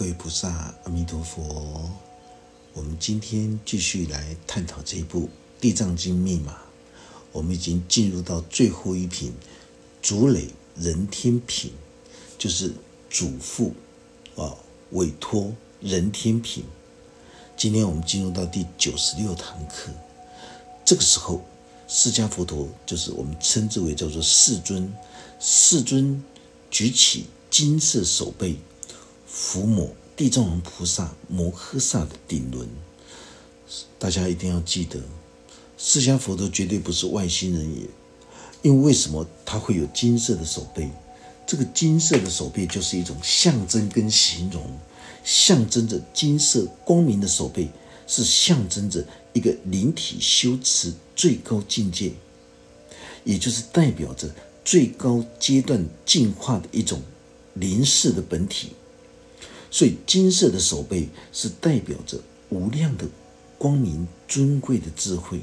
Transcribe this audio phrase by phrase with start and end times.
[0.00, 1.90] 各位菩萨，阿弥陀佛。
[2.72, 5.24] 我们今天继续来探讨这一部
[5.60, 6.56] 《地藏经》密码。
[7.32, 9.30] 我们已经进入到最后一品——
[10.00, 11.72] 主累人天品，
[12.38, 12.72] 就是
[13.10, 13.74] 主父
[14.36, 14.56] 啊
[14.92, 15.52] 委托
[15.82, 16.64] 人天品。
[17.54, 19.92] 今天我们进入到第九十六堂课。
[20.82, 21.44] 这个时候，
[21.86, 24.90] 释迦佛陀就是我们称之为叫做世尊，
[25.38, 26.24] 世尊
[26.70, 28.56] 举起金色手背。
[29.32, 29.88] 抚摸
[30.20, 32.68] 地藏王菩萨摩诃萨的顶轮，
[33.98, 35.00] 大家一定要记得，
[35.78, 37.88] 释迦佛陀绝对不是外星人也。
[38.60, 40.90] 因为为什么他会有金色的手背？
[41.46, 44.62] 这个金色的手背就是一种象征跟形容，
[45.24, 47.70] 象征着金色光明的手背，
[48.06, 52.12] 是象征着一个灵体修持最高境界，
[53.24, 54.28] 也就是代表着
[54.66, 57.00] 最高阶段进化的一种
[57.54, 58.72] 灵视的本体。
[59.70, 62.18] 所以，金色的手背是代表着
[62.48, 63.06] 无量的
[63.56, 65.40] 光明、尊贵的智慧，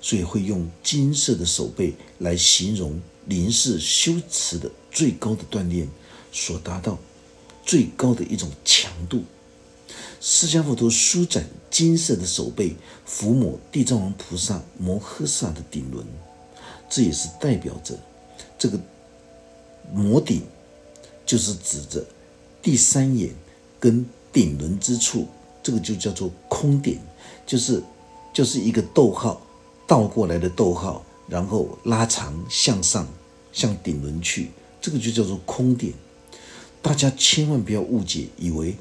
[0.00, 5.88] 所以会用金色的手背来形容灵视修持的最高的锻炼
[6.32, 6.98] 所达到
[7.64, 9.22] 最高的一种强度。
[10.20, 12.74] 释迦佛陀舒展金色的手背，
[13.08, 16.04] 抚摸地藏王菩萨摩诃萨的顶轮，
[16.90, 17.96] 这也是代表着
[18.58, 18.76] 这个
[19.92, 20.42] 摩顶，
[21.24, 22.04] 就是指着
[22.60, 23.32] 第三眼。
[23.80, 25.26] 跟顶轮之处，
[25.62, 27.00] 这个就叫做空顶，
[27.46, 27.82] 就是
[28.32, 29.40] 就是一个逗号
[29.88, 33.08] 倒过来的逗号，然后拉长向上
[33.52, 35.94] 向顶轮去，这个就叫做空顶。
[36.82, 38.76] 大家千万不要误解，以为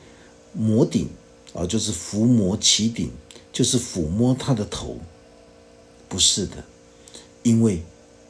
[0.53, 1.09] 摩顶
[1.53, 3.09] 啊就是伏魔起顶，
[3.51, 4.97] 就是抚摸他的头，
[6.07, 6.63] 不是的，
[7.41, 7.81] 因为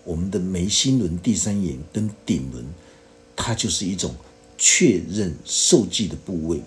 [0.03, 2.65] 我们的眉心轮、第三眼跟顶轮，
[3.35, 4.15] 它就是一种。
[4.61, 6.61] 确认受记的部位，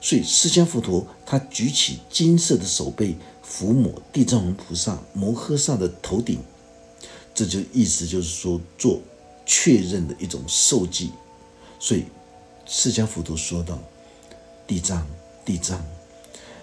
[0.00, 6.38] 所以释迦佛陀他举起金色的手背抚摸地藏王菩萨摩诃萨的头顶，
[7.34, 9.00] 这就意思就是说做
[9.44, 11.10] 确认的一种受记。
[11.80, 12.04] 所以
[12.64, 13.76] 释迦佛陀说道
[14.64, 15.04] ：“地藏，
[15.44, 15.84] 地藏，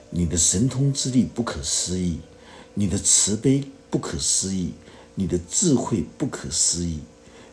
[0.10, 2.20] 你的神通之力不可思议，
[2.74, 4.72] 你的慈悲不可思议，
[5.16, 7.02] 你的智慧不可思议，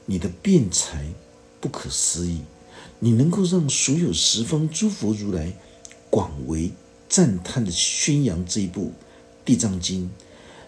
[0.06, 1.04] 你的辩才
[1.60, 2.42] 不可思议。”
[3.02, 5.52] 你能够让所有十方诸佛如来
[6.10, 6.70] 广为
[7.08, 8.86] 赞叹的宣扬这一部
[9.44, 10.04] 《地藏经》，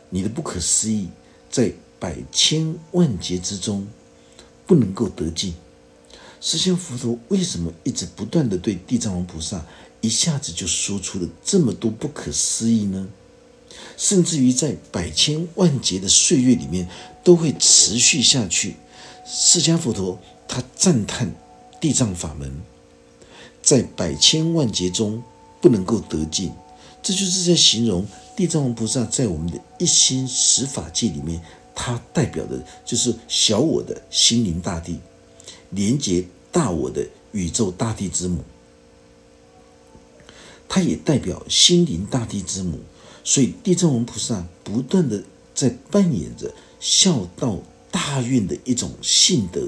[0.08, 1.08] 你的不可思议
[1.50, 3.86] 在百千万劫之中
[4.66, 5.54] 不能够得尽。
[6.40, 9.64] 释迦佛陀为什么一直不断的对地藏王菩萨
[10.00, 13.08] 一下子就说出了这么多不可思议呢？
[13.98, 16.88] 甚至于在百千万劫的岁月里面
[17.22, 18.76] 都会持续下去。
[19.26, 21.34] 释迦佛陀他赞叹。
[21.82, 22.48] 地藏法门
[23.60, 25.20] 在百千万劫中
[25.60, 26.52] 不能够得尽，
[27.02, 28.06] 这就是在形容
[28.36, 31.42] 地藏王菩萨在我们的一心十法界里面，
[31.74, 35.00] 它代表的就是小我的心灵大地，
[35.70, 38.44] 连接大我的宇宙大地之母。
[40.68, 42.78] 它也代表心灵大地之母，
[43.24, 45.20] 所以地藏王菩萨不断的
[45.52, 47.58] 在扮演着孝道
[47.90, 49.66] 大运的一种性德，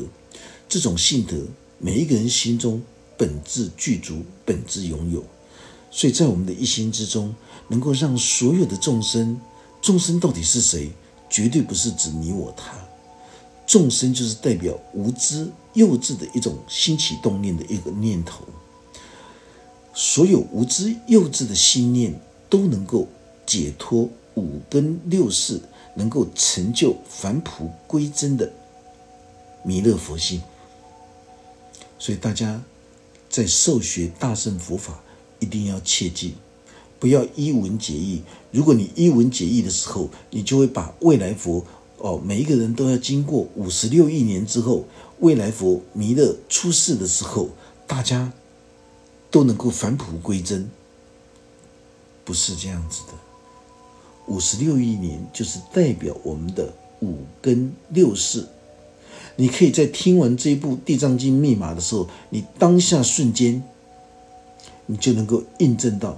[0.68, 1.44] 这种性德。
[1.84, 2.80] 每一个人心中
[3.14, 5.22] 本质具足，本质拥有，
[5.90, 7.34] 所以在我们的一心之中，
[7.68, 9.38] 能够让所有的众生，
[9.82, 10.90] 众生到底是谁？
[11.28, 12.72] 绝对不是指你我他，
[13.66, 18.46] 众生就是代表无知幼稚的一种兴起动念的一个念头。
[19.92, 22.18] 所有无知幼稚的心念
[22.48, 23.06] 都能够
[23.44, 25.60] 解脱五根六识，
[25.94, 28.50] 能够成就返璞归真的
[29.62, 30.40] 弥勒佛性。
[32.04, 32.62] 所以大家
[33.30, 35.02] 在受学大乘佛法，
[35.38, 36.34] 一定要切记，
[37.00, 38.22] 不要一文解义。
[38.50, 41.64] 如果你一文解义的时候，你就会把未来佛
[41.96, 44.84] 哦，每一个人都要经过五十六亿年之后，
[45.20, 47.48] 未来佛弥勒出世的时候，
[47.86, 48.30] 大家
[49.30, 50.70] 都能够返璞归真，
[52.22, 53.14] 不是这样子的。
[54.26, 58.46] 五十六亿年就是代表我们的五根六识。
[59.36, 63.60] 你可以在听完这一部《地藏经》密码的时候，你当下瞬间，
[64.86, 66.16] 你就能够印证到，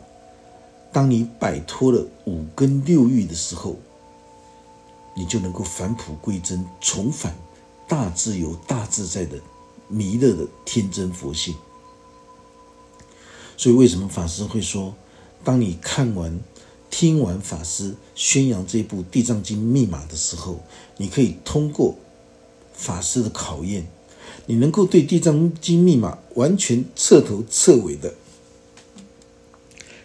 [0.93, 3.77] 当你摆脱了五根六欲的时候，
[5.15, 7.35] 你就能够返璞归真，重返
[7.89, 9.39] 大自由、大自在的
[9.89, 11.55] 弥勒的天真佛性。
[13.57, 14.95] 所以，为什么法师会说，
[15.43, 16.39] 当你看完、
[16.91, 20.61] 听完法师宣扬这部《地藏经》密码的时候，
[20.99, 21.95] 你可以通过。
[22.77, 23.87] 法师的考验，
[24.45, 28.15] 你能够对《地藏经》密码完全彻头彻尾的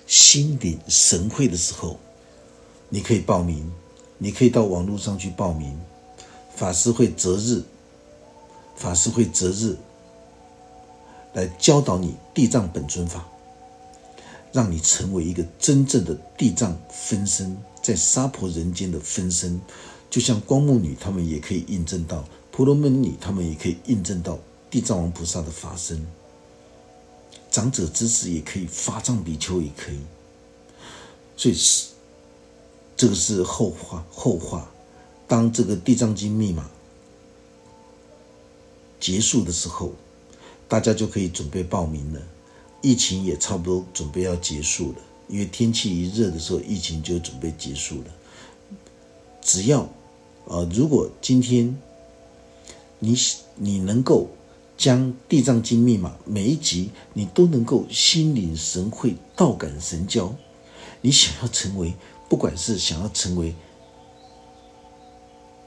[0.07, 1.99] 心领神会的时候，
[2.89, 3.71] 你可以报名，
[4.17, 5.77] 你可以到网络上去报名。
[6.55, 7.61] 法师会择日，
[8.75, 9.75] 法师会择日
[11.33, 13.27] 来教导你地藏本尊法，
[14.51, 19.59] 让你成为一个真正的地藏分身，在娑婆人间的分身。
[20.09, 24.37] 就像光目女他们也可以印证到，婆罗门女他们也可以印证到
[24.69, 26.05] 地藏王菩萨的法身。
[27.49, 29.99] 长者之子也可以，发藏比丘也可以，
[31.35, 31.87] 所以是
[32.95, 34.05] 这个是后话。
[34.09, 34.71] 后话，
[35.27, 36.69] 当这个地藏经密码
[39.01, 39.91] 结束的时候，
[40.67, 42.21] 大家就可以准备报名了。
[42.81, 48.05] 疫情也差不多准备要结束了，因为天气一热的时候，疫情就准备结束了。
[49.41, 49.87] 只要
[50.45, 51.77] 呃，如果今天
[53.01, 53.13] 你
[53.55, 54.29] 你能够。
[54.77, 54.99] 将
[55.29, 60.33] 《地藏经》密码每一集，你都能够心领神会、道感神交。
[61.01, 61.93] 你想要成为，
[62.27, 63.53] 不管是想要成为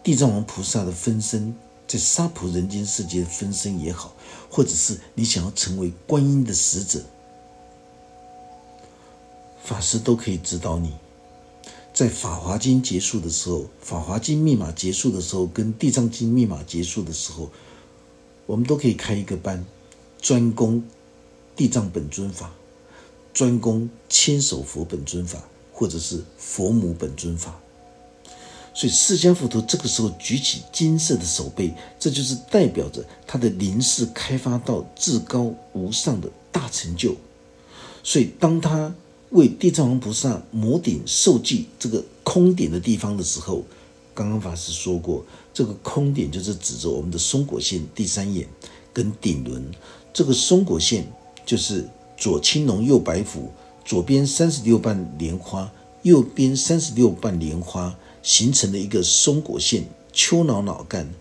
[0.02, 1.54] 地藏王菩萨的分身，
[1.86, 4.12] 在娑婆人间世界的分身也好，
[4.50, 7.00] 或者是你想要成为观音的使者，
[9.62, 10.92] 法师都可以指导你。
[11.94, 17.48] 在《法华经》结束的时候，《法华经》密码结束的时候，跟《地藏经》密码结束的时候。
[18.46, 19.64] 我们都可以开一个班，
[20.20, 20.84] 专攻
[21.56, 22.52] 地藏本尊法，
[23.32, 25.42] 专攻千手佛本尊法，
[25.72, 27.58] 或者是佛母本尊法。
[28.74, 37.16] 所以释迦佛陀这个时候举起金色的手背，这就是代表着他的灵视开发到至高无上的大成就。
[38.02, 38.94] 所以当他
[39.34, 43.64] 为地藏王菩萨摩顶受记这个空点的地方的时候，
[44.14, 48.46] 刚刚法师说过，这个空点就是指着我们的松果线第三眼
[48.92, 49.64] 跟顶轮。
[50.12, 51.12] 这个松果线
[51.44, 51.84] 就是
[52.16, 53.50] 左青龙右白虎，
[53.84, 55.68] 左边三十六瓣莲花，
[56.02, 59.84] 右边三十六瓣莲花形成的一个松果线。
[60.12, 61.12] 丘脑脑干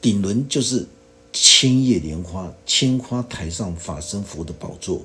[0.00, 0.84] 顶轮就是
[1.32, 5.02] 千叶莲花，千花台上法身佛的宝座。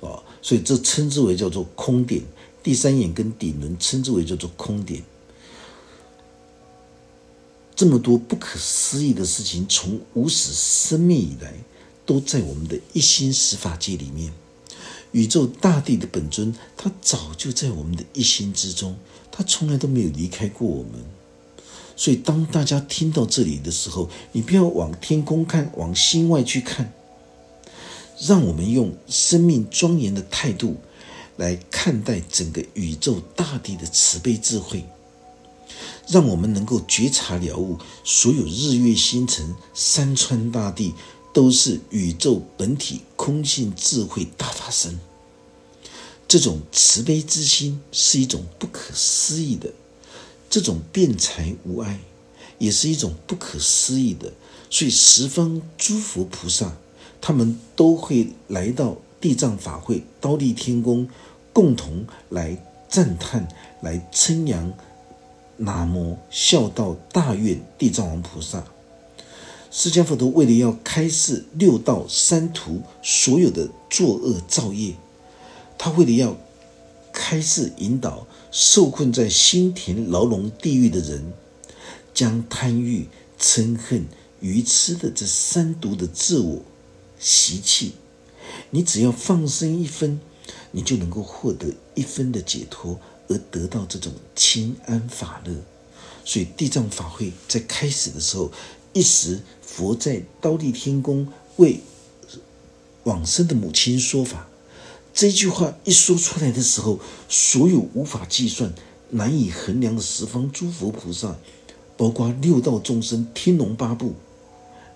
[0.00, 2.22] 啊，所以这称之为叫做空点。
[2.62, 5.02] 第三眼跟顶轮称之为叫做空点。
[7.74, 11.54] 这么多不可思议的事情，从无始生命以来，
[12.04, 14.32] 都在我们的一心十法界里面。
[15.12, 18.96] 宇宙大地的本尊，他早就在我们的一心之中，
[19.32, 21.02] 他从来都没有离开过我们。
[21.96, 26.92] 所以，当大家听到这里的时候，你不要往天空看，往心外去看，
[28.20, 30.76] 让我们用生命庄严的态度
[31.36, 34.84] 来看待整个宇宙大地的慈悲智慧。
[36.08, 40.92] 让我们能够觉察了悟，所有日月星辰、山川大地，
[41.32, 44.98] 都是宇宙本体空性智慧大法身。
[46.26, 49.72] 这种慈悲之心是一种不可思议的，
[50.50, 52.00] 这种辩才无碍，
[52.58, 54.32] 也是一种不可思议的。
[54.68, 56.76] 所以十方诸佛菩萨，
[57.20, 61.08] 他们都会来到地藏法会、刀立天宫，
[61.52, 62.56] 共同来
[62.88, 63.46] 赞叹、
[63.82, 64.72] 来称扬。
[65.62, 68.64] 南无孝道大愿地藏王菩萨，
[69.70, 74.94] 释迦佛陀为了要开示六道三途所有的作恶造业，
[75.76, 76.34] 他为了要
[77.12, 81.30] 开示引导受困在心田牢笼地狱的人，
[82.14, 83.06] 将贪欲、
[83.38, 84.06] 嗔恨、
[84.40, 86.62] 愚痴的这三毒的自我
[87.20, 87.92] 习气，
[88.70, 90.18] 你只要放生一分，
[90.72, 92.98] 你就能够获得一分的解脱。
[93.28, 95.54] 而得到这种清安法乐，
[96.24, 98.50] 所以地藏法会在开始的时候，
[98.92, 101.78] 一时佛在刀立天宫为
[103.04, 104.48] 往生的母亲说法。
[105.14, 106.98] 这句话一说出来的时候，
[107.28, 108.74] 所有无法计算、
[109.10, 111.38] 难以衡量的十方诸佛菩萨，
[111.96, 114.14] 包括六道众生、天龙八部、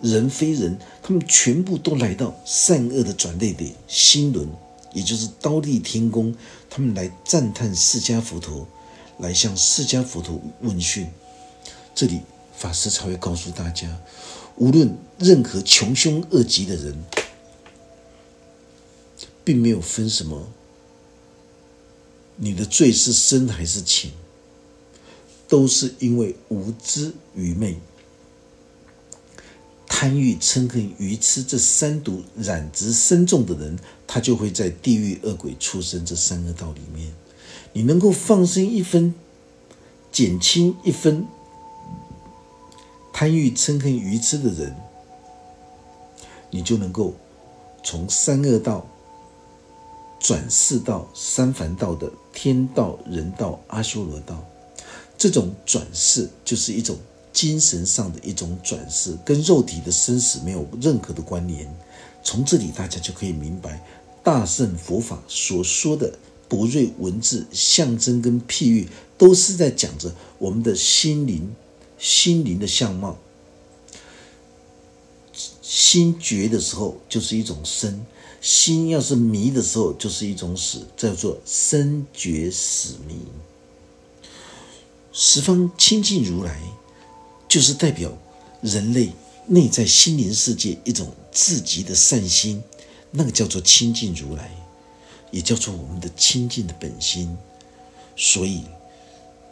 [0.05, 4.47] 人非人，他们全部都来到善恶的转捩点心轮。
[4.93, 6.37] 也就是刀立天宫，
[6.69, 8.69] 他们来赞叹释迦佛陀，
[9.19, 11.09] 来向释迦佛陀问讯。
[11.95, 12.21] 这里
[12.55, 13.89] 法师才会告诉大家，
[14.57, 17.03] 无论任何穷凶恶极的人，
[19.43, 20.47] 并没有分什么，
[22.37, 24.13] 你的罪是深还是浅，
[25.49, 27.79] 都是因为无知愚昧。
[29.97, 37.15] 贪欲、嗔恨、愚痴这三毒染质深重的人，他就会在地狱、恶鬼、畜生这三个道里面。
[37.73, 39.15] 你能够放生一分，
[40.11, 41.25] 减轻一分
[43.13, 44.75] 贪欲、嗔恨、愚痴的人，
[46.51, 47.15] 你就能够
[47.85, 48.85] 从三恶道
[50.19, 54.45] 转世到三凡道的天道、人道、阿修罗道。
[55.17, 56.99] 这种转世就是一种
[57.35, 61.69] 精神上的一种转世，跟肉体的生死没有任何的关联。
[62.23, 63.85] 从这里大家就可以明白，
[64.23, 66.17] 大圣佛法所说的
[66.49, 68.89] 博瑞文字、象征跟譬喻，
[69.19, 71.55] 都是在讲着我们的心灵、
[71.99, 73.19] 心灵的相貌。
[75.61, 78.07] 心觉的时候就是一种生，
[78.41, 83.17] 心要是迷的时候就是一种死，叫做生觉死迷。
[85.13, 86.61] 十方清净如来，
[87.55, 88.11] 就是代表
[88.63, 89.13] 人类
[89.47, 92.61] 内在心灵世界一种至极的善心，
[93.13, 94.51] 那个叫做清净如来，
[95.31, 97.39] 也叫做我们的清净的本心。
[98.17, 98.65] 所以，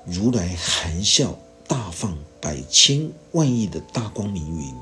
[0.04, 4.75] 如来含笑大放百千万亿的大光明云，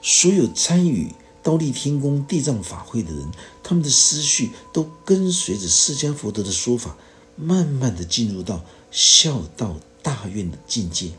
[0.00, 1.12] 所有参与
[1.42, 3.32] 刀立天宫地藏法会的人，
[3.64, 6.96] 他们的思绪都跟随着释迦佛陀的说法，
[7.34, 8.62] 慢慢的进入到。
[8.94, 11.10] 孝道大愿的境界，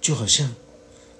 [0.00, 0.54] 就好像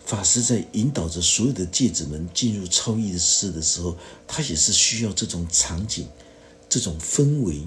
[0.05, 3.97] 法师在引导着所有的戒子们进入超意识的时候，
[4.27, 6.09] 他也是需要这种场景、
[6.69, 7.63] 这种氛围。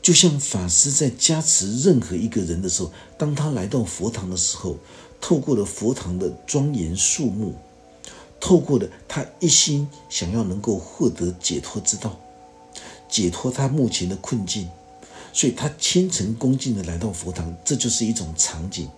[0.00, 4.76] 就像法师在加持任何一个人的时候，当他来到佛堂的时候，
[5.20, 7.56] 透过了佛堂的庄严肃穆，
[8.40, 12.18] 透过了他一心想要能够获得解脱之道，
[13.10, 14.70] 解脱他目前的困境。
[15.32, 18.88] 所以他虔诚恭敬的来到佛堂，这就是一种场景。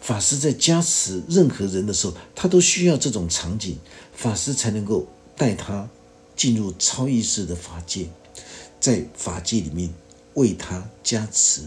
[0.00, 3.78] 法师在加持任何人的时候，他都需要这种场景，
[4.14, 5.88] 法师才能够带他
[6.34, 8.08] 进入超意识的法界，
[8.80, 9.92] 在法界里面
[10.34, 11.62] 为他加持，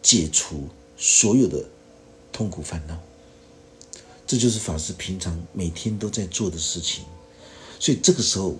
[0.00, 1.64] 解除所有的
[2.32, 2.98] 痛苦烦恼。
[4.26, 7.04] 这就是法师平常每天都在做的事情。
[7.78, 8.56] 所以这个时候，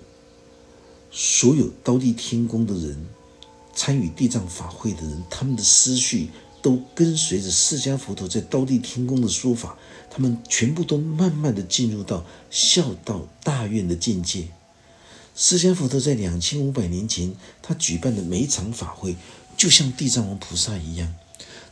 [1.11, 3.05] 所有刀地天宫的人。
[3.75, 6.29] 参与地藏法会的人，他们的思绪
[6.63, 9.77] 都跟随着释迦佛陀在刀地天宫的说法，
[10.09, 14.47] 他们全部都慢慢的进入到孝道大愿的境界。
[15.35, 19.15] 释迦佛陀在两千五百年前，他举办的每一场法会，
[19.55, 21.13] 就像地藏王菩萨一样，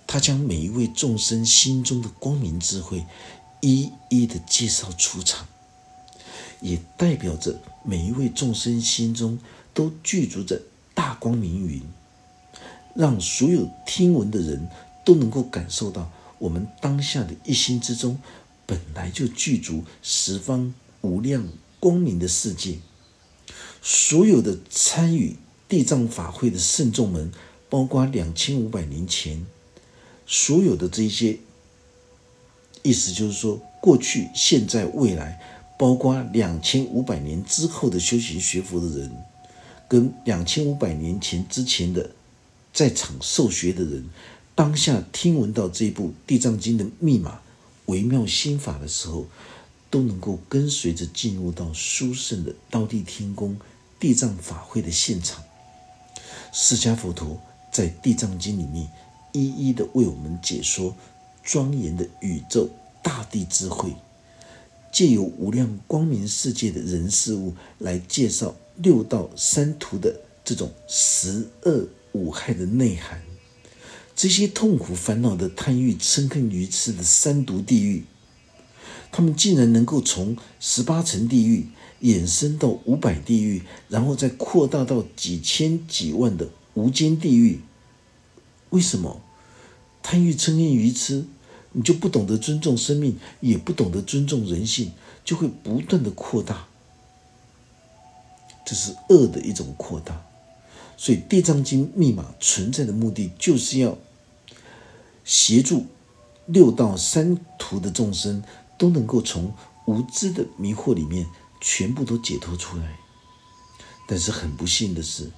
[0.06, 3.04] 他将每一位众生心中的光明智慧，
[3.62, 5.48] 一一的介绍出场，
[6.62, 9.40] 也代表着每一位众生心中
[9.74, 10.62] 都具足着。
[10.94, 11.82] 大光明云，
[12.96, 14.68] 让所有听闻的人
[15.06, 18.20] 都能够感受到，我们当下的一心之中，
[18.66, 21.48] 本来就具足十方无量
[21.80, 22.78] 光明的世界。
[23.82, 25.36] 所有的参与
[25.68, 27.32] 地藏法会的圣众们，
[27.70, 29.46] 包括两千五百年前
[30.28, 31.40] 所有的这些，
[32.84, 35.40] 意思就是说，过去、现在、未来，
[35.80, 39.12] 包括两千五百年之后的修行学佛的人。
[39.88, 42.12] 跟两千五百年前之前的
[42.74, 44.06] 在场受学的人，
[44.56, 47.42] 当下听闻到这部《地藏经》的密码、
[47.86, 49.26] 微妙心法的时候，
[49.90, 53.58] 都能够跟随着进入到殊胜的道地天宫
[54.00, 55.44] 地藏法会的现场。
[56.54, 57.40] 释迦佛陀
[57.72, 58.90] 在《地藏经》里面
[59.32, 60.96] 一一的为我们解说
[61.44, 62.70] 庄严的宇宙
[63.04, 63.94] 大地智慧，
[64.92, 68.56] 借由无量光明世界的人事物来介绍。
[68.78, 73.22] 六道三途的这种十二五害的内涵，
[74.16, 78.06] 这些痛苦烦恼的贪欲嗔恨愚痴的三毒地狱，
[79.12, 81.68] 他们竟然能够从十八层地狱
[82.02, 87.62] 衍生到五百地狱，然后再扩大到几千几万的无间地狱。
[88.72, 89.22] 为什么
[90.02, 91.26] 贪欲嗔恨愚痴，
[91.74, 94.92] 你就不懂得尊重生命，也不懂得尊重人性，
[95.24, 96.68] 就会不断的扩大。
[98.66, 100.26] 这是恶的一种扩大，
[100.98, 103.98] 所以《地藏经》密码存在的目的，就是要
[105.24, 105.86] 协助
[106.46, 108.44] 六道三途的众生
[108.78, 109.54] 都能够从
[109.86, 111.26] 无知的迷惑里面
[111.60, 113.00] 全部都解脱出来。
[114.08, 115.32] 但是很不幸的是，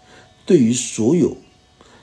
[0.45, 1.37] 对于所有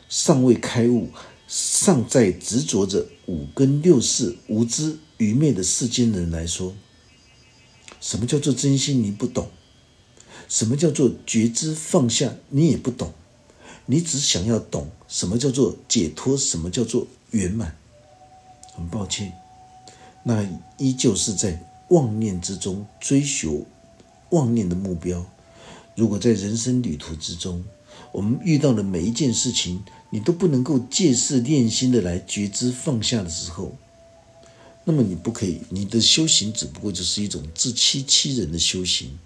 [0.08, 1.10] 尚未开悟、
[1.48, 6.74] 尚在执着着五根六识、无知愚昧的世间人来说，
[8.00, 9.02] 什么叫做真心？
[9.02, 9.50] 你不懂。
[10.48, 12.34] 什么叫做觉知放下？
[12.48, 13.12] 你也不懂，
[13.90, 17.76] 你只想要懂什么叫做解脱，什么叫做圆满。
[18.76, 19.32] 很抱歉，
[20.22, 23.66] 那依旧是在妄念之中追求
[24.28, 25.26] 妄念的目标。
[25.96, 27.64] 如果在人生旅途之中，
[28.12, 33.76] 我们遇到的每一件事情，你都不能够借势练心的来觉知放下的时候，
[34.84, 39.18] 那么你不可以，你的修行只不过就是一种自欺欺人的修行。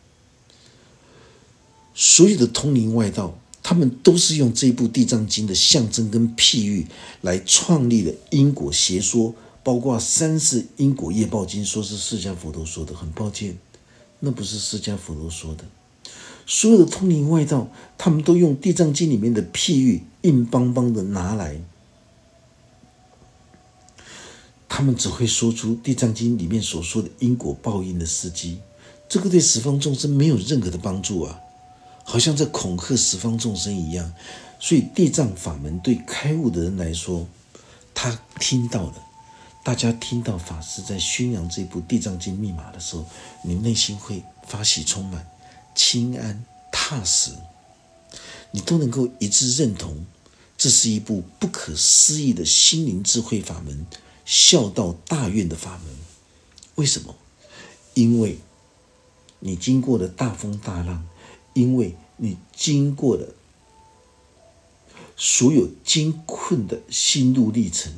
[1.95, 6.87] 所有的通灵外道他们都是用这部《地藏经》的象征跟譬喻
[7.23, 12.95] 来创立了因果邪说，包括三世因果业报经，说是释迦佛陀说的。
[12.95, 13.57] 很抱歉，
[14.21, 15.65] 那不是释迦佛陀说的。
[16.47, 21.59] 所有的通灵外道，他们都用《地藏经》里面的譬喻，硬邦邦的拿来，
[24.69, 28.59] 他们只会说出《地藏经》里面所说的因果报应的事迹，
[29.09, 31.41] 这个对十方众生没有任何的帮助啊，
[32.05, 34.13] 好像在恐吓十方众生一样。
[34.61, 37.27] 所以地藏法门对开悟的人来说，
[37.93, 38.95] 他听到了，
[39.63, 43.05] 大家听到法师在宣扬这部《地藏经》密码的时候，
[43.43, 45.27] 你内心会发喜充满。
[45.75, 47.33] 清安踏实，
[48.53, 50.07] 你都能够一致认同，
[50.57, 53.85] 这是一部不可思议的心灵智慧法门，
[54.25, 55.97] 孝道大愿的法门。
[56.77, 57.17] 为什么？
[57.95, 58.39] 因为
[59.41, 61.07] 你经过了大风大浪，
[61.55, 63.35] 因为你经过了
[65.17, 67.93] 所有艰困的心路历程，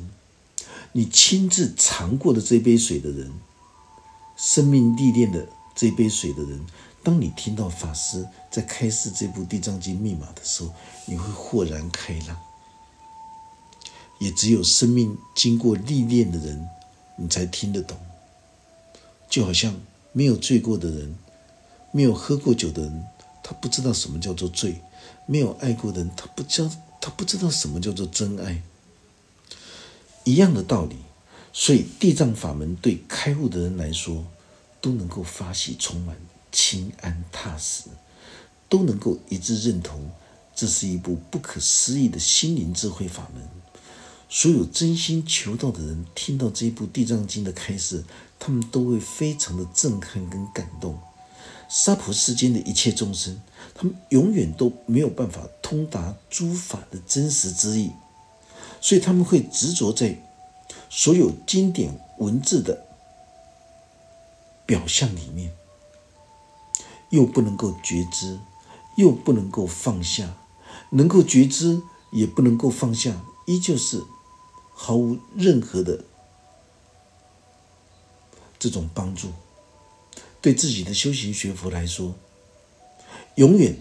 [0.93, 3.31] 你亲自尝过的这杯水的人，
[4.37, 6.65] 生命历练的这杯水的人。
[7.03, 10.73] 当你听到法师在开示这部《地藏经》密码的时候，
[11.05, 12.37] 你会豁然开朗。
[14.19, 16.67] 也只有生命经过历练的人，
[17.17, 17.97] 你才听得懂。
[19.29, 19.79] 就好像
[20.11, 21.15] 没有醉过的人，
[21.91, 23.05] 没有喝过酒的人，
[23.49, 24.73] 他不知道什么叫做罪；
[25.25, 28.61] 没有爱过的人，他不知他不知道什么叫做真爱。
[30.25, 30.97] 一样的道理，
[31.53, 34.25] 所以地藏法门对开悟的人来说，
[34.81, 36.17] 都能够发喜充满。
[36.51, 37.83] 清安踏实，
[38.67, 40.09] 都能够一致认同，
[40.53, 43.47] 这是一部不可思议的心灵智慧法门。
[44.27, 48.03] 所有真心求道的人，听到这一部《地藏经》的开示，
[48.37, 50.99] 他们都会非常的震撼跟感动。
[51.69, 53.41] 娑婆世间的一切众生，
[53.75, 57.91] 他们永远都没有办法通达诸法的真实之意，
[58.81, 60.17] 所以他们会执着在
[60.89, 62.85] 所有经典文字的
[64.65, 65.51] 表象里面。
[67.09, 68.37] 又不能够觉知，
[68.97, 70.35] 又不能够放下，
[70.89, 74.03] 能够觉知也不能够放下，依旧是
[74.73, 76.03] 毫无任何的
[78.59, 79.29] 这种帮助。
[80.41, 82.15] 对自己的修行学佛来说，
[83.35, 83.75] 永远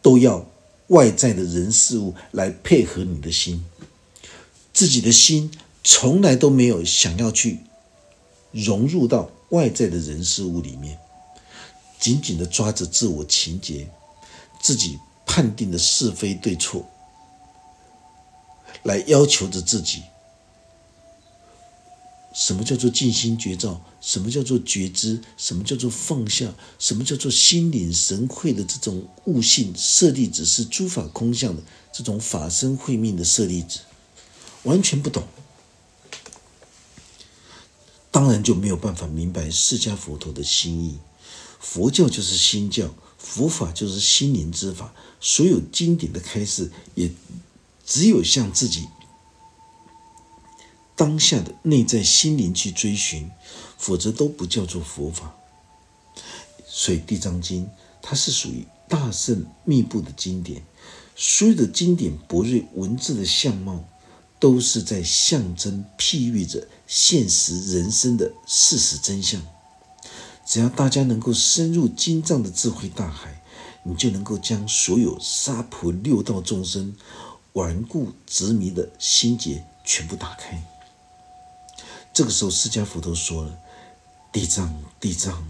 [0.00, 0.46] 都要
[0.88, 3.64] 外在的人事物来配合你的心，
[4.72, 5.50] 自己的心
[5.82, 7.60] 从来都没有想要去
[8.50, 9.30] 融入到。
[9.52, 10.98] 外在的人事物里面，
[12.00, 13.86] 紧紧的抓着自我情结，
[14.62, 16.88] 自己判定的是非对错，
[18.84, 20.04] 来要求着自己。
[22.34, 23.80] 什么叫做静心觉照？
[24.00, 25.20] 什么叫做觉知？
[25.36, 26.54] 什么叫做放下？
[26.78, 29.72] 什么叫做心领神会的这种悟性？
[29.76, 33.80] 舍利子是诸法空相的这种法身慧命的舍利子，
[34.62, 35.22] 完全不懂。
[38.10, 40.98] 当然就没有办法明白释迦佛陀的心意。
[41.60, 44.92] 佛教就是心教，佛法就是心灵之法。
[45.20, 47.10] 所有经典的开示，也
[47.86, 48.88] 只有向自己
[51.02, 53.28] 当下的内在心灵去追寻，
[53.76, 55.34] 否则都不叫做佛法。
[56.64, 57.66] 所以《地藏经》
[58.00, 60.62] 它是属于大圣密布的经典，
[61.16, 63.84] 所有的经典博瑞文字的相貌。
[64.38, 69.40] 都是在象征、譬喻着现实人生的事实真相。
[70.44, 73.40] 只要大家能够深入经藏的智慧大海，
[73.84, 76.96] 你就能够将所有沙婆六道众生
[77.52, 80.71] 顽固执迷的心结全部打开。
[82.12, 83.58] 这个时候，释迦佛陀说了
[84.32, 85.48] ：“地藏，地藏，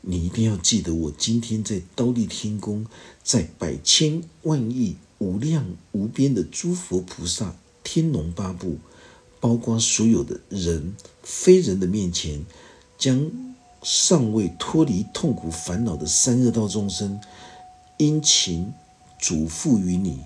[0.00, 2.86] 你一定要记得，我今天在刀立天宫，
[3.22, 8.76] 在百千万亿无量无边的诸佛菩萨。”天龙八部，
[9.40, 12.44] 包括所有的人、非人的面前，
[12.98, 13.30] 将
[13.82, 17.18] 尚未脱离痛苦烦恼的三恶道众生，
[17.96, 18.74] 殷勤
[19.18, 20.20] 嘱咐于你，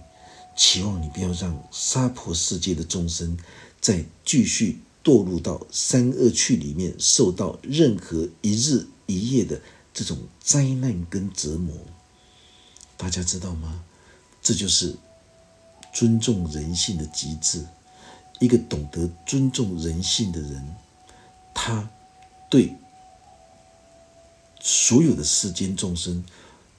[0.56, 3.38] 期望你不要让娑婆世界的众生
[3.80, 9.60] 再继续堕入到三恶趣里面，受到任何一日一夜的
[9.92, 11.76] 这种灾难跟折磨。
[12.96, 13.84] 大家知道吗？
[14.42, 14.96] 这就是。
[15.94, 17.66] 尊重人性的极致，
[18.40, 20.74] 一个懂得尊重人性的人，
[21.54, 21.90] 他
[22.48, 22.74] 对
[24.58, 26.24] 所有的世间众生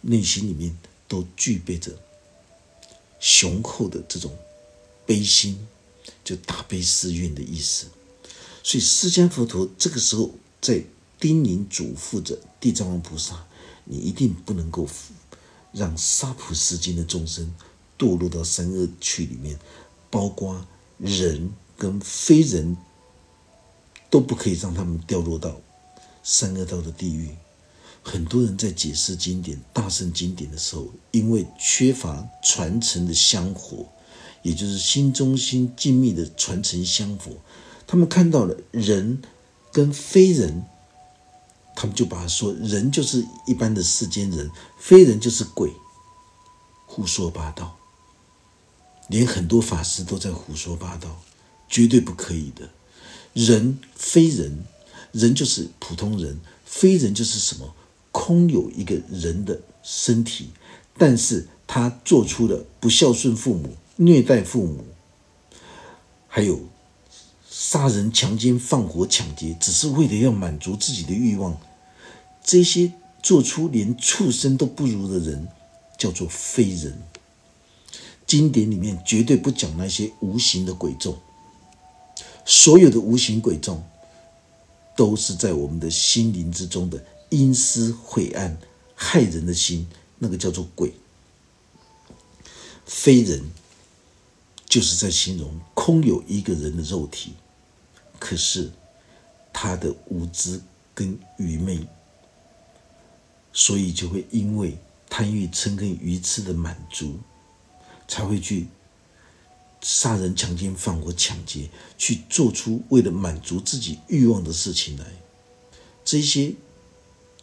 [0.01, 0.75] 内心里面
[1.07, 1.91] 都具备着
[3.19, 4.35] 雄厚的这种
[5.05, 5.67] 悲心，
[6.23, 7.85] 就大悲思愿的意思。
[8.63, 10.81] 所以释迦佛陀这个时候在
[11.19, 13.45] 叮咛嘱咐着地藏王菩萨：
[13.83, 14.87] 你一定不能够
[15.73, 17.53] 让沙普世间的众生
[17.99, 19.59] 堕落到三恶趣里面，
[20.09, 20.65] 包括
[20.97, 22.77] 人跟非人
[24.09, 25.59] 都不可以让他们掉落到
[26.23, 27.29] 三恶道的地狱。
[28.01, 33.85] 很多人在解释经典、大圣经典的时候，因为缺乏传承的香火，
[34.41, 37.31] 也就是心中心静谧的传承香火，
[37.85, 39.21] 他们看到了人
[39.71, 40.63] 跟非人，
[41.75, 45.71] 他们就把他说人就是一般的世间人，非人就是鬼，
[46.85, 47.77] 胡说八道。
[49.09, 51.21] 连很多法师都在胡说八道，
[51.67, 52.69] 绝对不可以的。
[53.33, 54.65] 人非人，
[55.11, 57.75] 人就是普通人，非人就是什么？
[58.11, 60.51] 空有一个人的身体，
[60.97, 64.85] 但是他做出了不孝顺父母、虐待父母，
[66.27, 66.59] 还有
[67.65, 71.57] 杀人、强奸、放火、抢劫，只是为了要满足自己的欲望。
[72.43, 75.47] 这些做出连畜生都不如的人，
[75.97, 77.01] 叫做非人。
[78.27, 81.17] 经典里面绝对不讲那些无形的鬼众，
[82.45, 83.81] 所有的无形鬼众，
[84.97, 87.01] 都是在我们的心灵之中的。
[87.29, 88.57] 阴私晦暗、
[88.93, 89.87] 害人的心，
[90.19, 90.93] 那个叫做鬼。
[92.85, 93.41] 非人，
[94.67, 97.31] 就是在形容空有一个人的肉体，
[98.23, 98.71] 可是
[99.51, 100.61] 他的无知
[100.95, 101.85] 跟愚昧，
[103.51, 104.77] 所以就会因为
[105.09, 107.19] 贪欲、嗔跟愚痴的满足，
[108.07, 108.67] 才会去
[109.81, 115.05] 杀人、强奸、放火、抢劫，去做出为了满足自己欲望的事情来。
[116.05, 116.53] 这些。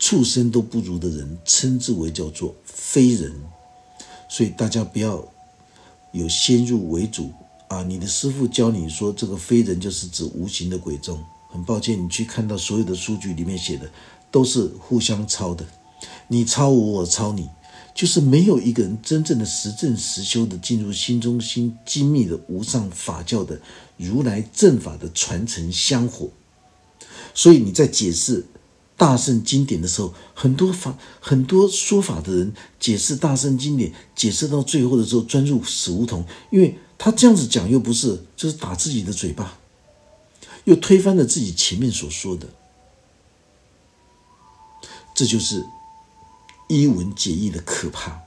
[0.02, 3.30] 畜生都不如的人，称之为叫做非人，
[4.30, 5.22] 所以大家不要
[6.12, 7.30] 有先入为主
[7.70, 7.84] 啊！
[7.84, 13.88] 你的师傅教你说这个非人就是指无形的鬼众，很抱歉，你去看到所有的数据里面写的
[14.30, 15.64] 都是互相抄的，
[16.26, 17.48] 你抄我，我抄你，
[17.94, 23.60] 就是没有一个人真正的实证实修的进入心中心精密的无上法教的
[23.96, 26.28] 如来正法的传承香火，
[27.32, 28.46] 所以你在解释。
[28.96, 39.56] 大圣经典的时候，很多法、很多说法的人解释大圣经典，解释到最后的时候钻入死胡同，因为他这样子讲又不是，就是打自己的嘴巴，
[40.64, 42.46] 又推翻了自己前面所说的，
[45.14, 45.64] 这就是
[46.68, 48.20] 一文解义的可怕。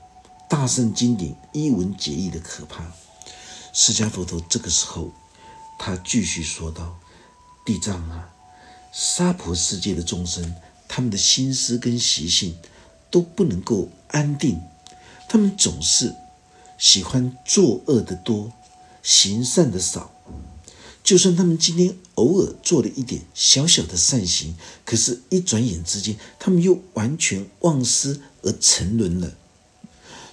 [0.50, 2.84] 大圣经典一文解义的可怕。
[3.72, 5.12] 释迦佛陀这个时候，
[5.78, 6.98] 他继续说道
[7.64, 8.34] ：“地藏啊。”
[8.92, 10.52] 娑婆世界的众生，
[10.88, 12.58] 他们的心思跟习性
[13.08, 14.60] 都不能够安定，
[15.28, 16.12] 他们总是
[16.76, 18.52] 喜欢作恶的多，
[19.04, 20.10] 行善的少。
[21.04, 29.34] 就算他们今天偶尔做了一点小小的善行，可是，一转眼之间，他们又完全忘失而沉沦了。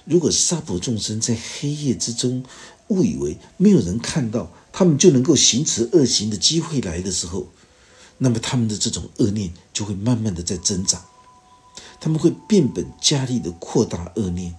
[0.06, 2.42] 如果娑婆众生在黑夜之中
[2.88, 7.48] 误以为没有人看到，他们就能够行持恶行的机会来的时候，
[8.16, 11.04] 那么他们的这种恶念就会慢慢的在增长，
[12.00, 14.56] 他们会变本加厉的扩大恶念，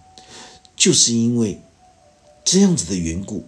[0.78, 1.60] 就是因为
[2.46, 3.46] 这样子的缘故，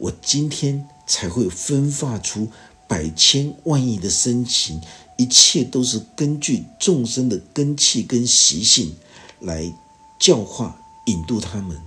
[0.00, 2.50] 我今天才会分化出
[2.88, 4.80] 百千万亿的深情，
[5.18, 8.96] 一切都是根据众生的根气跟习性
[9.40, 9.72] 来
[10.18, 11.78] 教化引渡他们。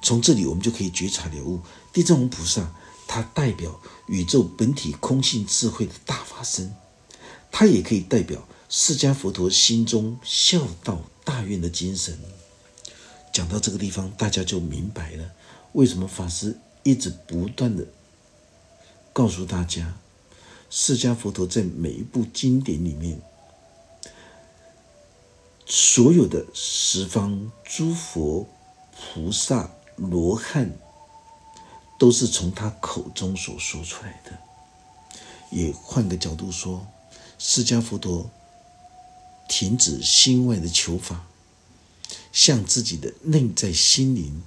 [0.00, 1.60] 从这里我们就可以觉察了悟
[1.92, 2.72] 地藏王菩萨。
[3.12, 6.72] 它代表宇宙本体空性智慧的大法身，
[7.50, 12.16] 它也可以代表释迦佛陀心中孝道大愿的精神。
[13.32, 15.28] 讲到这个地方，大家就明白了
[15.72, 17.86] 为什么法师一直不断的
[19.12, 19.96] 告诉大家，
[20.68, 23.20] 释迦佛陀在每一部经典里面，
[25.66, 28.48] 所有的十方诸佛
[28.92, 30.70] 菩萨罗汉。
[31.98, 34.32] 都是从他口中所说出来的。
[35.50, 36.86] 也换个角度说，
[37.38, 38.30] 释迦佛陀
[39.50, 41.26] 停止心外的求法，
[42.32, 44.42] 向自己的内在心灵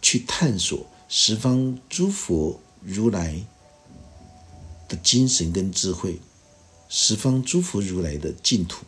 [0.00, 3.44] 去探索十方诸佛如来
[4.88, 6.18] 的精神跟智慧，
[6.88, 8.86] 十方诸佛如来的净土。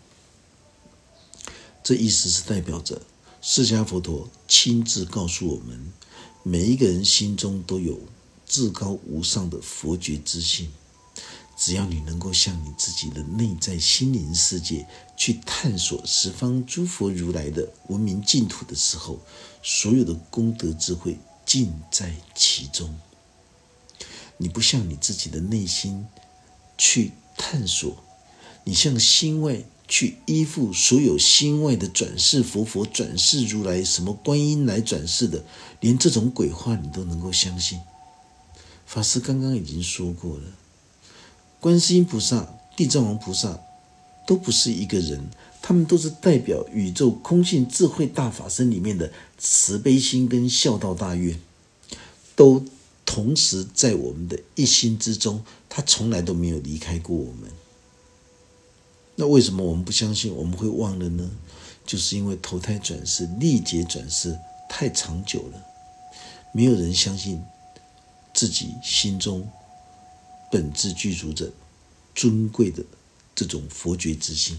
[1.83, 3.03] 这意思是代表着
[3.43, 5.93] 释迦佛陀亲自告诉我们。
[6.43, 8.01] 每一个人心中都有
[8.47, 10.73] 至高无上的佛觉之心，
[11.59, 19.21] 只要你能够向你自己的内在心灵世界去探索十方诸佛如来的文明净土的时候，
[19.63, 21.19] 所有的功德智慧
[21.55, 22.97] 尽在其中。
[24.39, 26.05] 你不向你自己的内心
[26.77, 28.03] 去探索，
[28.65, 35.45] 你向心外去依附所有心外的转世佛佛、转世如来、什么观音来转世的，
[35.79, 37.79] 连这种鬼话你都能够相信。
[38.85, 40.43] 法师刚刚已经说过了，
[41.61, 43.61] 观世音菩萨、地藏王菩萨
[44.27, 45.31] 都不是一个人，
[45.67, 51.41] 他们都是代表宇宙空性智慧大法身里面的慈悲心跟孝道大愿，
[52.37, 52.63] 都
[53.07, 57.51] 同时在我们的一心之中，他从来都没有离开过我们。
[59.15, 60.35] 那为什么我们不相信？
[60.35, 61.31] 我们会忘了呢？
[61.87, 65.65] 就是因为投胎转世、历劫转世太长久了，
[66.53, 67.43] 没有人相信
[68.35, 69.49] 自己心中
[70.51, 71.51] 本质具足着
[72.15, 72.85] 尊贵的
[73.35, 74.59] 这种佛觉之心，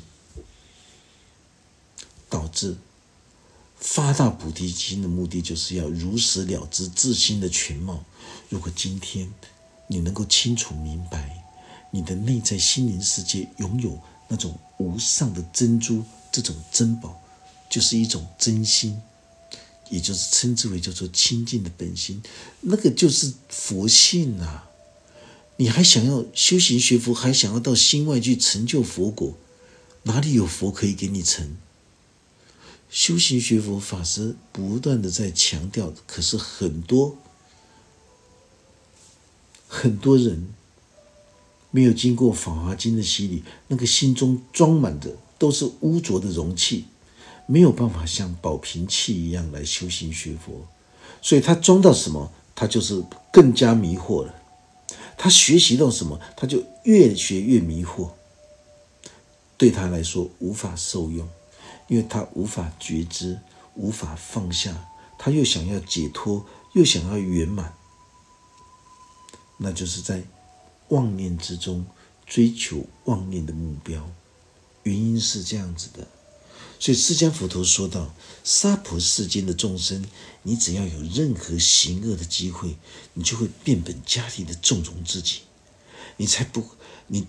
[2.36, 2.76] 导致
[3.78, 8.04] 发大菩提心的目的就是要如实了知自心的全貌。
[8.50, 9.32] 如果今天
[9.88, 11.18] 你能够清楚明白，
[11.92, 14.00] 你的内在心灵世界拥有。
[14.28, 17.22] 那种无上的珍珠，这种珍宝，
[17.70, 19.00] 就是一种真心，
[19.92, 22.24] 也就是称之为叫做清净的本心，
[22.62, 24.68] 那个就是佛性啊！
[25.58, 29.38] 你还想要修行学佛，还想要到心外去成就佛果，
[30.04, 31.56] 哪里有佛可以给你成？
[32.90, 37.18] 修行学佛法师不断的在强调，可是很多
[39.68, 40.48] 很多人。
[41.72, 46.86] 没有经过《法华经》的洗礼，那个心中装满的都是污浊的容器，
[47.48, 50.66] 没有办法像宝瓶器一样来修行学佛，
[51.22, 54.34] 所以他装到什么，他就是更加迷惑了。
[55.18, 58.12] 他学习到什么，他就越学越迷惑，
[59.58, 61.28] 对他来说无法受用，
[61.88, 63.40] 因为他无法觉知，
[63.76, 67.74] 无法放下，他又想要解脱，又想要圆满，
[69.58, 70.24] 那就是在。
[70.90, 71.84] 妄念之中
[72.28, 74.08] 追求妄念的目标，
[74.84, 76.08] 原因是这样子的。
[76.80, 80.06] 所以释迦佛陀说到：娑婆世间的众生，
[80.44, 82.78] 你只要有任何行恶的机会，
[83.16, 85.40] 你就会变本加厉的纵容自己，
[86.18, 86.64] 你才不，
[87.08, 87.26] 你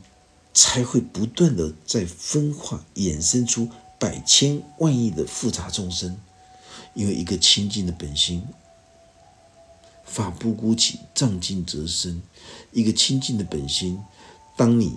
[0.52, 6.16] 才会不断的在分化衍生出百千万亿的复杂众生。
[6.94, 8.42] 因为一个清净的本心。
[10.04, 12.22] 法不孤起，藏尽则生。
[12.72, 13.98] 一个清净的本心，
[14.56, 14.94] 当你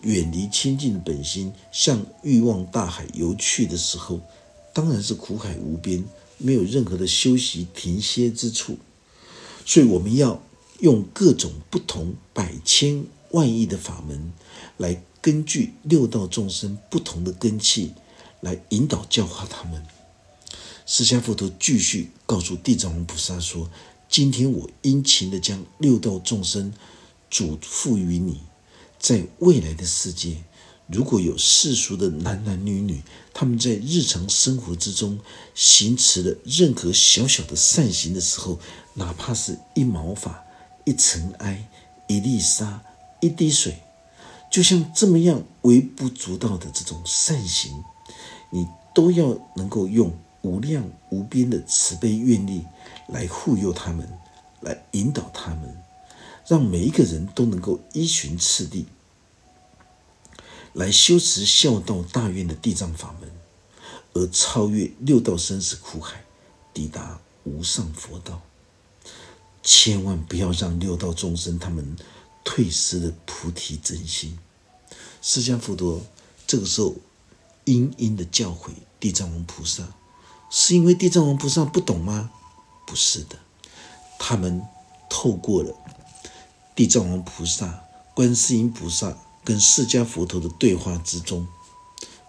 [0.00, 4.20] 远离清净的本心，向欲望大海游去的时候，
[4.72, 6.02] 当然是苦海无边，
[6.38, 8.78] 没有任何的休息停歇之处。
[9.66, 10.42] 所以，我们要
[10.80, 14.32] 用各种不同百千万亿的法门，
[14.78, 17.92] 来根据六道众生不同的根器，
[18.44, 19.84] 来引导教化他们。
[20.86, 23.68] 释迦佛陀继续告诉地藏王菩萨说。
[24.06, 26.72] 今天我殷勤的将六道众生
[27.28, 28.42] 嘱咐于你，
[29.00, 30.36] 在未来的世界，
[30.86, 33.02] 如果有世俗的男男女女，
[33.32, 35.18] 他们在日常生活之中
[35.52, 38.60] 行持了任何小小的善行的时候，
[38.92, 40.44] 哪怕是一毛发、
[40.84, 41.68] 一尘埃、
[42.06, 42.84] 一粒沙、
[43.20, 43.82] 一滴水，
[44.48, 47.82] 就像这么样微不足道的这种善行，
[48.54, 52.64] 你都要能够用无量无边的慈悲愿力。
[53.08, 54.08] 来护佑他们，
[54.60, 55.76] 来引导他们，
[56.46, 58.86] 让每一个人都能够依循次第，
[60.72, 63.30] 来修持孝道大愿的地藏法门，
[64.14, 66.24] 而超越六道生死苦海，
[66.72, 68.40] 抵达无上佛道。
[69.62, 71.96] 千万不要让六道众生他们
[72.42, 74.38] 退失了菩提真心。
[75.20, 76.00] 释迦佛陀
[76.46, 76.94] 这个时候
[77.64, 79.84] 殷殷的教诲地藏王菩萨，
[80.50, 82.30] 是因为地藏王菩萨不懂吗？
[82.86, 83.36] 不是的，
[84.18, 84.62] 他们
[85.08, 85.74] 透过了
[86.74, 87.82] 地藏王菩萨、
[88.14, 91.46] 观世音菩萨跟释迦佛陀的对话之中，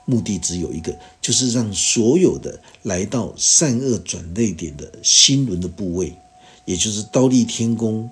[0.05, 6.17] 目的只有一个，就是让所有的来到善恶转类点的心轮的部位，
[6.65, 8.09] 也就是刀立天宫，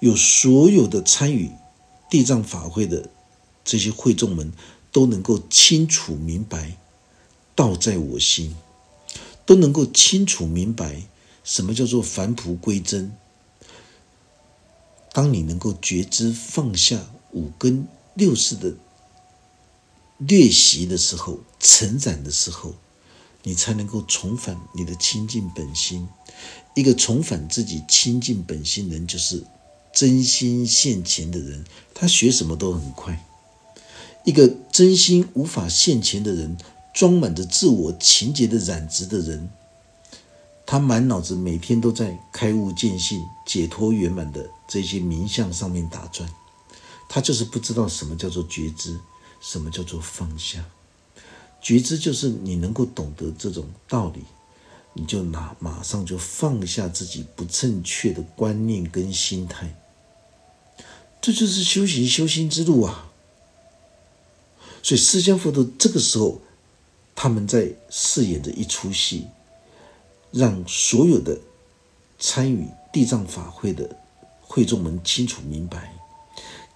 [0.00, 1.52] 有所有的参与
[2.10, 3.08] 地藏法会的
[3.64, 4.52] 这些会众们，
[4.96, 6.78] 都能够清楚明白
[7.54, 8.56] 道在我心，
[9.44, 11.02] 都能够清楚明白。
[11.44, 13.12] 什么叫做返璞归真？
[15.12, 18.72] 当你能够觉知放下五根六识的
[20.16, 22.72] 练习的时候，成长的时候，
[23.42, 26.08] 你才能够重返你的清净本心。
[26.74, 29.44] 一个重返自己清净本心人，就是
[29.92, 31.66] 真心现前的人。
[31.92, 33.25] 他学什么都很快。
[34.26, 36.56] 一个真心无法现前的人，
[36.92, 39.48] 装满着自我情结的染质的人。
[40.66, 46.28] 他满脑子每天都在开悟见性、解脱圆满的这些名相上面打转，
[47.08, 48.98] 他就是不知道什么叫做觉知，
[49.40, 50.64] 什么叫做放下？
[51.62, 54.24] 觉知就是你能够懂得这种道理，
[54.92, 59.72] 你就拿马上就放下自己不正确的观念跟心态。
[61.20, 63.12] 这就是修行修心之路啊！
[64.86, 66.40] 所以释迦佛陀这个时候，
[67.16, 69.26] 他们在饰演着一出戏，
[70.30, 71.36] 让所有的
[72.20, 73.96] 参与地藏法会的
[74.40, 75.92] 会众们清楚明白。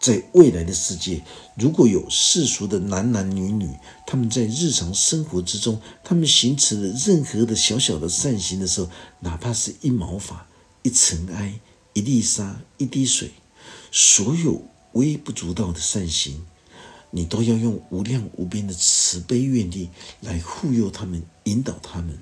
[0.00, 1.22] 在未来的世界，
[1.56, 3.70] 如果有世俗的男男女女，
[4.08, 10.48] 他们在日常生活之中，他们行持的任何的小小的善行的时候，哪怕是一毛发、
[10.82, 11.60] 一尘埃、
[11.92, 13.30] 一粒沙、一滴水，
[13.92, 14.62] 所有
[14.94, 16.44] 微不足道的善行，
[17.10, 22.18] 你都要用无量无边的慈悲愿力来护佑他们、引导他们，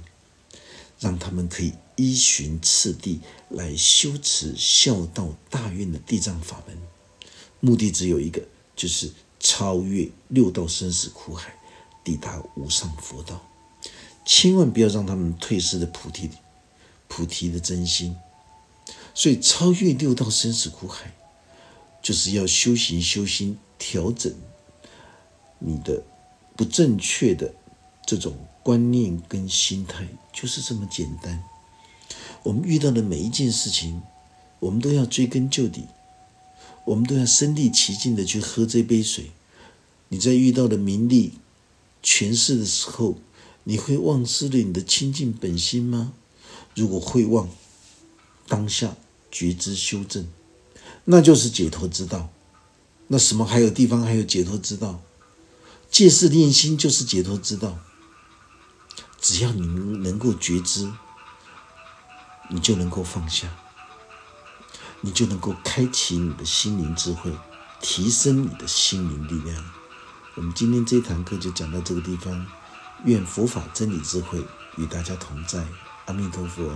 [0.98, 6.78] 让他们可以依循次第来修持孝道大愿的地藏法门。
[7.60, 8.42] 目的只有一个，
[8.74, 11.54] 就是超越六道生死苦海，
[12.02, 13.44] 抵达无上佛道。
[14.24, 16.30] 千万不要让他们退失的菩提，
[17.08, 18.16] 菩提的真心。
[19.14, 21.12] 所以，超越六道生死苦海，
[22.00, 24.32] 就是要修行修心，调整
[25.58, 26.02] 你的
[26.56, 27.54] 不正确的
[28.06, 31.42] 这种观念跟心态，就是这么简单。
[32.42, 34.02] 我们遇到的每一件事情，
[34.60, 35.84] 我们都要追根究底。
[36.84, 39.30] 我们都要身临其境的去喝这杯水。
[40.08, 41.34] 你在遇到的名利、
[42.02, 43.18] 权势的时候，
[43.64, 46.14] 你会忘失了你的清净本心吗？
[46.74, 47.46] 如果会忘，
[48.46, 48.96] 当下
[49.30, 50.26] 觉知修正，
[51.04, 52.30] 那就是解脱之道。
[53.08, 55.00] 那什么还有地方还有解脱之道？
[55.90, 57.78] 借势练心就是解脱之道。
[59.20, 59.66] 只要你
[59.98, 60.92] 能够觉知，
[62.50, 63.48] 你就能够放下。
[65.00, 67.32] 你就能够开启你的心灵智慧，
[67.80, 69.64] 提升你的心灵力量。
[70.34, 72.46] 我们今天这堂课就讲到这个地方。
[73.04, 74.44] 愿佛法真理智慧
[74.76, 75.64] 与大家同在。
[76.06, 76.68] 阿弥陀佛。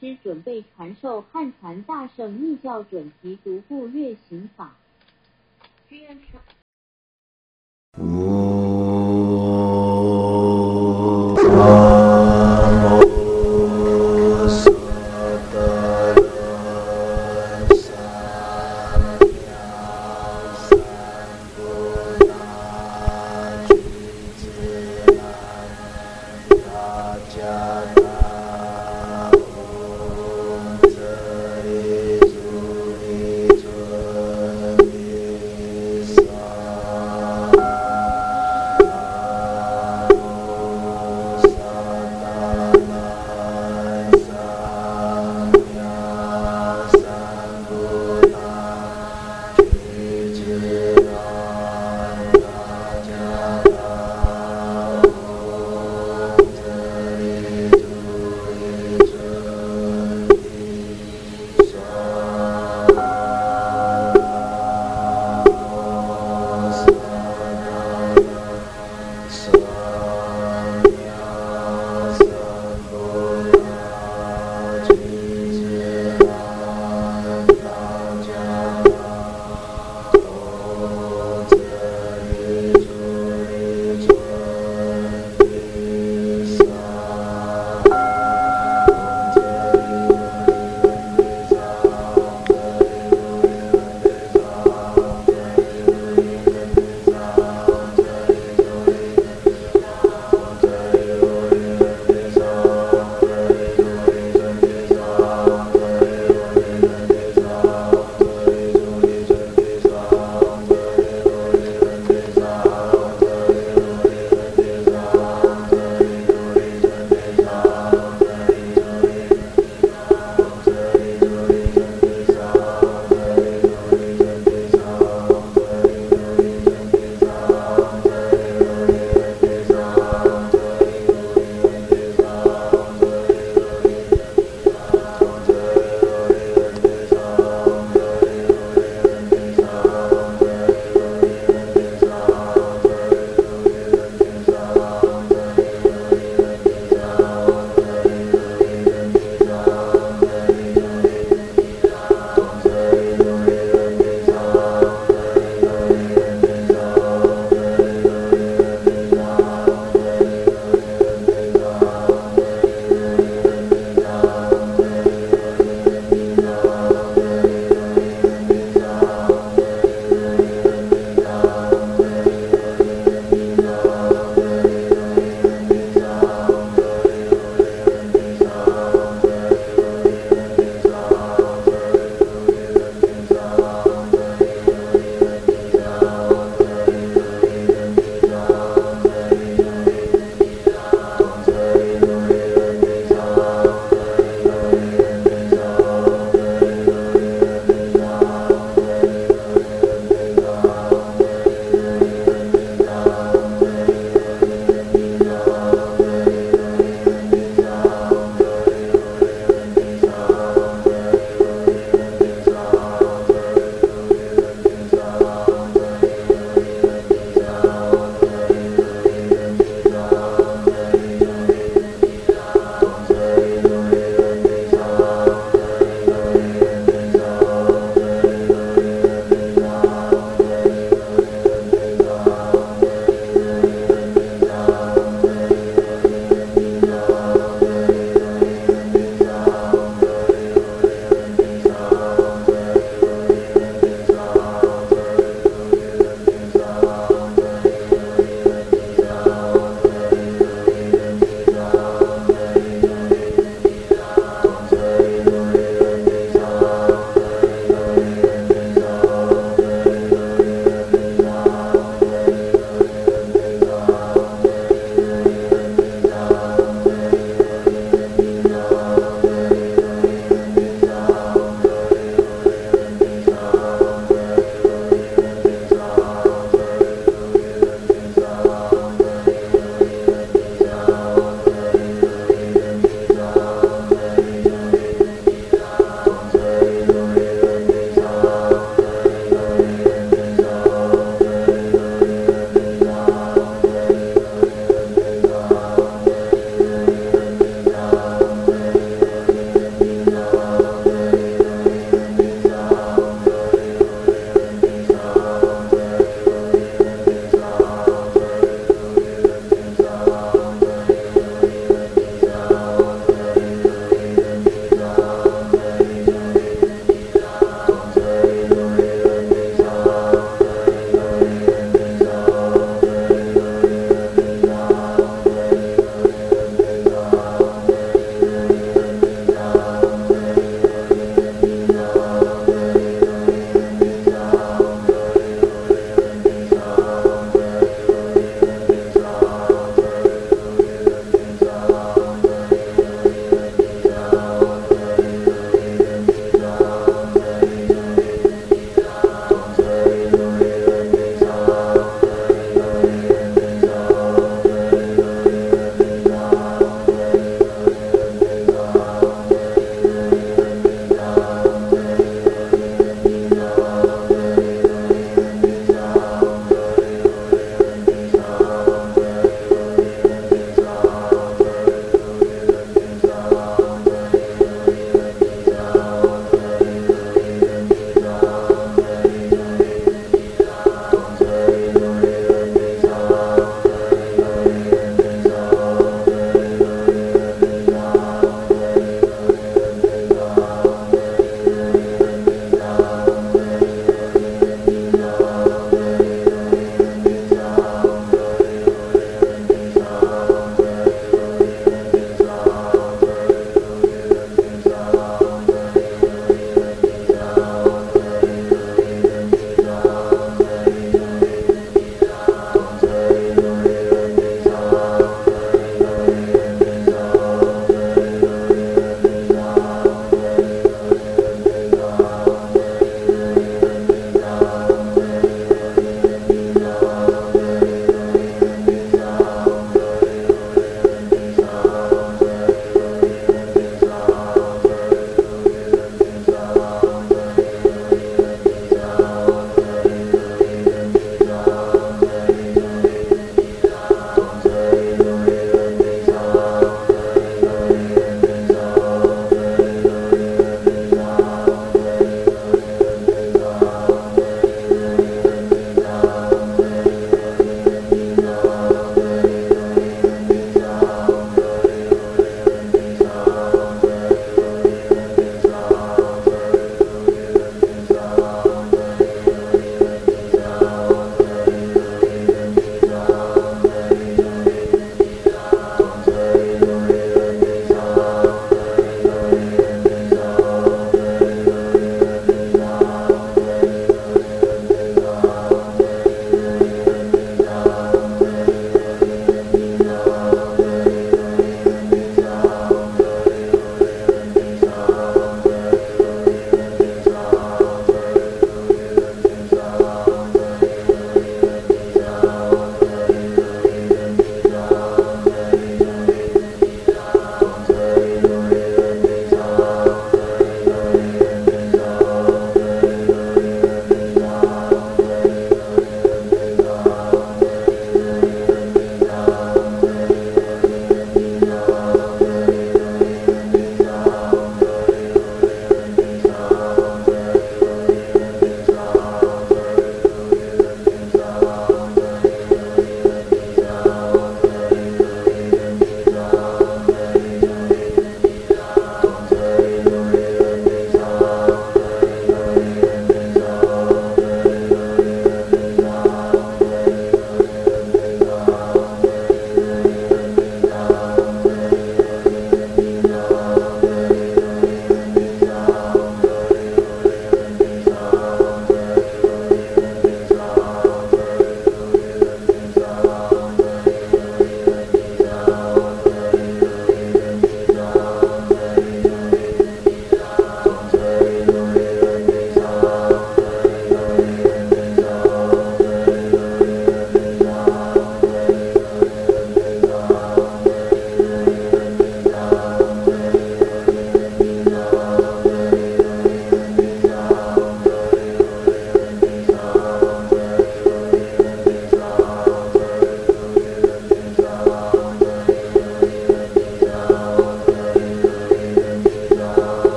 [0.00, 4.76] 师准备传授汉传大圣密教准提独步月行法。
[8.00, 8.27] Ooh.